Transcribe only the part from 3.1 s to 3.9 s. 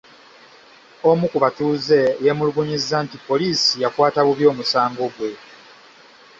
poliisi